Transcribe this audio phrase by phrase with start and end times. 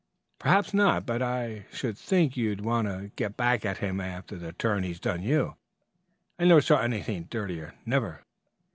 [0.39, 4.51] "Perhaps not, but I should think you'd want to get back at him after the
[4.51, 5.57] turn he's done you.
[6.39, 8.23] I never saw anything dirtier never.